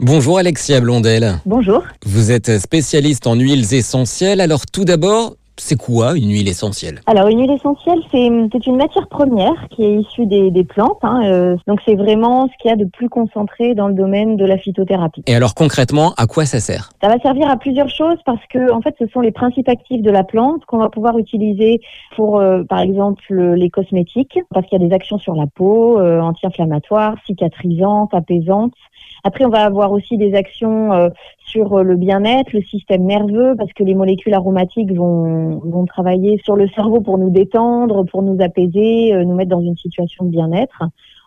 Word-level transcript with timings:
Bonjour 0.00 0.38
Alexia 0.38 0.80
Blondel. 0.80 1.38
Bonjour. 1.46 1.84
Vous 2.04 2.32
êtes 2.32 2.58
spécialiste 2.58 3.28
en 3.28 3.36
huiles 3.36 3.72
essentielles. 3.74 4.40
Alors 4.40 4.66
tout 4.66 4.84
d'abord, 4.84 5.36
c'est 5.56 5.76
quoi 5.76 6.16
une 6.16 6.30
huile 6.30 6.48
essentielle 6.48 7.00
Alors 7.06 7.28
une 7.28 7.40
huile 7.40 7.52
essentielle, 7.52 8.00
c'est 8.10 8.66
une 8.66 8.76
matière 8.76 9.06
première 9.08 9.68
qui 9.70 9.84
est 9.84 9.94
issue 9.94 10.26
des, 10.26 10.50
des 10.50 10.64
plantes. 10.64 10.98
Hein, 11.02 11.22
euh, 11.24 11.56
donc 11.66 11.80
c'est 11.84 11.94
vraiment 11.94 12.48
ce 12.48 12.52
qu'il 12.60 12.70
y 12.70 12.72
a 12.72 12.76
de 12.76 12.84
plus 12.84 13.08
concentré 13.08 13.74
dans 13.74 13.88
le 13.88 13.94
domaine 13.94 14.36
de 14.36 14.44
la 14.44 14.58
phytothérapie. 14.58 15.22
Et 15.26 15.34
alors 15.34 15.54
concrètement, 15.54 16.12
à 16.16 16.26
quoi 16.26 16.44
ça 16.44 16.60
sert? 16.60 16.90
Ça 17.00 17.08
va 17.08 17.18
servir 17.18 17.48
à 17.48 17.56
plusieurs 17.56 17.88
choses 17.88 18.18
parce 18.26 18.44
que 18.50 18.72
en 18.72 18.80
fait, 18.80 18.94
ce 18.98 19.06
sont 19.06 19.20
les 19.20 19.32
principes 19.32 19.68
actifs 19.68 20.02
de 20.02 20.10
la 20.10 20.24
plante 20.24 20.64
qu'on 20.66 20.78
va 20.78 20.88
pouvoir 20.88 21.18
utiliser 21.18 21.80
pour, 22.16 22.40
euh, 22.40 22.64
par 22.64 22.80
exemple, 22.80 23.34
les 23.34 23.70
cosmétiques, 23.70 24.38
parce 24.50 24.66
qu'il 24.66 24.80
y 24.80 24.84
a 24.84 24.88
des 24.88 24.94
actions 24.94 25.18
sur 25.18 25.34
la 25.34 25.46
peau, 25.46 26.00
euh, 26.00 26.20
anti-inflammatoires, 26.20 27.14
cicatrisantes, 27.26 28.12
apaisantes. 28.12 28.74
Après, 29.22 29.44
on 29.44 29.50
va 29.50 29.64
avoir 29.64 29.92
aussi 29.92 30.16
des 30.16 30.34
actions 30.34 31.10
sur 31.54 31.84
le 31.84 31.94
bien-être, 31.94 32.52
le 32.52 32.62
système 32.62 33.04
nerveux, 33.04 33.54
parce 33.56 33.72
que 33.72 33.84
les 33.84 33.94
molécules 33.94 34.34
aromatiques 34.34 34.92
vont, 34.92 35.60
vont 35.64 35.84
travailler 35.84 36.40
sur 36.42 36.56
le 36.56 36.66
cerveau 36.68 37.00
pour 37.00 37.16
nous 37.16 37.30
détendre, 37.30 38.04
pour 38.04 38.22
nous 38.22 38.36
apaiser, 38.42 39.14
euh, 39.14 39.24
nous 39.24 39.34
mettre 39.34 39.50
dans 39.50 39.60
une 39.60 39.76
situation 39.76 40.24
de 40.24 40.30
bien-être. 40.30 40.82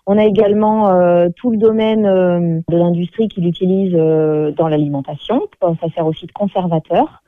On 0.06 0.18
a 0.18 0.26
également 0.26 0.90
euh, 0.90 1.30
tout 1.36 1.52
le 1.52 1.58
domaine 1.58 2.04
de 2.04 2.78
l'industrie 2.78 3.28
qui 3.30 3.42
l'utilise 3.42 3.94
dans 3.94 4.68
l'alimentation. 4.68 5.42
Ça 5.62 5.88
sert 5.96 6.06
aussi 6.06 6.26
de 6.26 6.32
conservateur. 6.32 7.24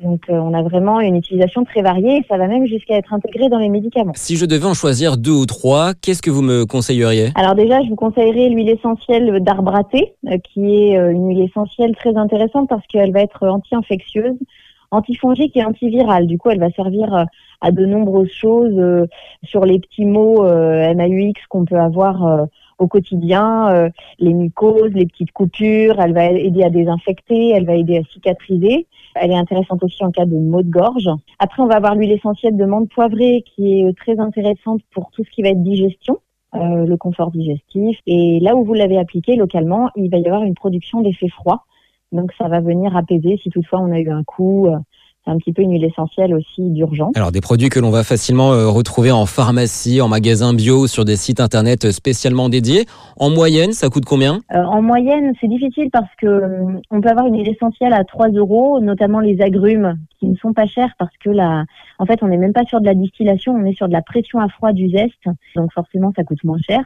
Donc 0.00 0.28
euh, 0.28 0.34
on 0.34 0.52
a 0.54 0.62
vraiment 0.62 1.00
une 1.00 1.14
utilisation 1.14 1.64
très 1.64 1.80
variée 1.80 2.16
et 2.16 2.24
ça 2.28 2.36
va 2.36 2.48
même 2.48 2.66
jusqu'à 2.66 2.96
être 2.96 3.14
intégré 3.14 3.48
dans 3.48 3.58
les 3.58 3.68
médicaments. 3.68 4.12
Si 4.16 4.36
je 4.36 4.44
devais 4.44 4.66
en 4.66 4.74
choisir 4.74 5.16
deux 5.16 5.30
ou 5.30 5.46
trois, 5.46 5.94
qu'est-ce 5.94 6.20
que 6.20 6.30
vous 6.30 6.42
me 6.42 6.66
conseilleriez? 6.66 7.30
Alors 7.36 7.54
déjà, 7.54 7.80
je 7.80 7.88
vous 7.88 7.96
conseillerais 7.96 8.48
l'huile 8.48 8.70
essentielle 8.70 9.38
d'arbre 9.40 9.74
à 9.76 9.84
thé, 9.84 10.14
euh, 10.26 10.38
qui 10.38 10.74
est 10.74 10.98
euh, 10.98 11.12
une 11.12 11.28
huile 11.28 11.42
essentielle 11.42 11.94
très 11.94 12.16
intéressante 12.16 12.68
parce 12.68 12.84
qu'elle 12.88 13.12
va 13.12 13.20
être 13.20 13.46
anti-infectieuse, 13.46 14.36
antifongique 14.90 15.56
et 15.56 15.64
antivirale. 15.64 16.26
Du 16.26 16.38
coup, 16.38 16.50
elle 16.50 16.60
va 16.60 16.70
servir 16.72 17.26
à 17.60 17.70
de 17.70 17.86
nombreuses 17.86 18.32
choses 18.32 19.08
sur 19.42 19.64
les 19.64 19.80
petits 19.80 20.04
mots 20.04 20.44
MAUX 20.44 21.40
qu'on 21.48 21.64
peut 21.64 21.78
avoir 21.78 22.46
au 22.78 22.86
quotidien, 22.86 23.90
les 24.18 24.32
mycoses, 24.32 24.92
les 24.92 25.06
petites 25.06 25.32
coupures, 25.32 26.00
elle 26.00 26.12
va 26.12 26.30
aider 26.30 26.62
à 26.62 26.70
désinfecter, 26.70 27.50
elle 27.50 27.66
va 27.66 27.74
aider 27.74 27.98
à 27.98 28.02
cicatriser. 28.12 28.86
Elle 29.14 29.30
est 29.30 29.36
intéressante 29.36 29.82
aussi 29.84 30.04
en 30.04 30.10
cas 30.10 30.26
de 30.26 30.36
maux 30.36 30.62
de 30.62 30.70
gorge. 30.70 31.08
Après, 31.38 31.62
on 31.62 31.66
va 31.66 31.76
avoir 31.76 31.94
l'huile 31.94 32.12
essentielle 32.12 32.56
de 32.56 32.64
menthe 32.64 32.88
poivrée 32.90 33.44
qui 33.54 33.80
est 33.80 33.96
très 33.96 34.18
intéressante 34.18 34.80
pour 34.92 35.10
tout 35.10 35.24
ce 35.24 35.30
qui 35.30 35.42
va 35.42 35.50
être 35.50 35.62
digestion. 35.62 36.18
Euh, 36.54 36.86
le 36.86 36.96
confort 36.96 37.32
digestif. 37.32 37.98
Et 38.06 38.38
là 38.38 38.54
où 38.54 38.64
vous 38.64 38.74
l'avez 38.74 38.96
appliqué 38.96 39.34
localement, 39.34 39.90
il 39.96 40.08
va 40.08 40.18
y 40.18 40.26
avoir 40.26 40.44
une 40.44 40.54
production 40.54 41.00
d'effet 41.00 41.26
froid. 41.28 41.64
Donc 42.12 42.32
ça 42.38 42.46
va 42.46 42.60
venir 42.60 42.96
apaiser 42.96 43.40
si 43.42 43.50
toutefois 43.50 43.80
on 43.80 43.90
a 43.90 43.98
eu 43.98 44.08
un 44.08 44.22
coup, 44.22 44.68
euh, 44.68 44.78
c'est 45.24 45.30
un 45.30 45.38
petit 45.38 45.52
peu 45.52 45.62
une 45.62 45.72
huile 45.72 45.84
essentielle 45.84 46.34
aussi 46.34 46.70
d'urgence. 46.70 47.12
Alors 47.16 47.32
des 47.32 47.40
produits 47.40 47.68
que 47.68 47.80
l'on 47.80 47.90
va 47.90 48.04
facilement 48.04 48.52
euh, 48.52 48.68
retrouver 48.68 49.10
en 49.10 49.26
pharmacie, 49.26 50.00
en 50.00 50.08
magasin 50.08 50.52
bio, 50.54 50.86
sur 50.86 51.04
des 51.04 51.16
sites 51.16 51.40
internet 51.40 51.90
spécialement 51.92 52.48
dédiés. 52.48 52.84
En 53.18 53.30
moyenne, 53.30 53.72
ça 53.72 53.88
coûte 53.88 54.04
combien? 54.04 54.40
Euh, 54.52 54.62
En 54.64 54.82
moyenne, 54.82 55.32
c'est 55.40 55.48
difficile 55.48 55.88
parce 55.92 56.10
que 56.20 56.26
euh, 56.26 56.80
on 56.90 57.00
peut 57.00 57.08
avoir 57.08 57.26
une 57.26 57.38
huile 57.38 57.48
essentielle 57.48 57.94
à 57.94 58.04
3 58.04 58.28
euros, 58.30 58.80
notamment 58.80 59.20
les 59.20 59.40
agrumes 59.40 59.98
qui 60.20 60.26
ne 60.26 60.36
sont 60.36 60.52
pas 60.52 60.66
chers 60.66 60.94
parce 60.98 61.16
que 61.24 61.30
là, 61.30 61.64
en 61.98 62.06
fait, 62.06 62.22
on 62.22 62.28
n'est 62.28 62.36
même 62.36 62.52
pas 62.52 62.64
sur 62.64 62.80
de 62.80 62.86
la 62.86 62.94
distillation, 62.94 63.54
on 63.54 63.64
est 63.64 63.76
sur 63.76 63.88
de 63.88 63.92
la 63.92 64.02
pression 64.02 64.40
à 64.40 64.48
froid 64.48 64.72
du 64.72 64.90
zeste, 64.90 65.24
donc 65.56 65.72
forcément, 65.72 66.12
ça 66.16 66.24
coûte 66.24 66.44
moins 66.44 66.58
cher. 66.58 66.82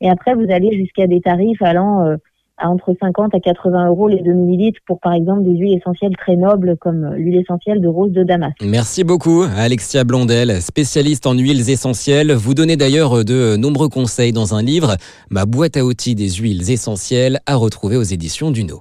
Et 0.00 0.10
après, 0.10 0.34
vous 0.34 0.46
allez 0.50 0.76
jusqu'à 0.76 1.06
des 1.06 1.20
tarifs 1.20 1.62
allant 1.62 2.16
à 2.58 2.68
entre 2.68 2.94
50 3.00 3.34
à 3.34 3.40
80 3.40 3.88
euros 3.88 4.08
les 4.08 4.22
2 4.22 4.32
millilitres 4.32 4.80
pour 4.86 5.00
par 5.00 5.12
exemple 5.12 5.44
des 5.44 5.56
huiles 5.56 5.76
essentielles 5.76 6.16
très 6.16 6.36
nobles 6.36 6.76
comme 6.80 7.14
l'huile 7.14 7.36
essentielle 7.36 7.80
de 7.80 7.88
rose 7.88 8.12
de 8.12 8.22
Damas. 8.22 8.52
Merci 8.62 9.04
beaucoup 9.04 9.44
Alexia 9.56 10.04
Blondel, 10.04 10.60
spécialiste 10.60 11.26
en 11.26 11.34
huiles 11.34 11.70
essentielles. 11.70 12.32
Vous 12.32 12.54
donnez 12.54 12.76
d'ailleurs 12.76 13.24
de 13.24 13.56
nombreux 13.56 13.88
conseils 13.88 14.32
dans 14.32 14.54
un 14.54 14.62
livre, 14.62 14.96
Ma 15.30 15.46
boîte 15.46 15.76
à 15.76 15.84
outils 15.84 16.14
des 16.14 16.30
huiles 16.30 16.70
essentielles 16.70 17.40
à 17.46 17.56
retrouver 17.56 17.96
aux 17.96 18.02
éditions 18.02 18.50
Duno. 18.50 18.76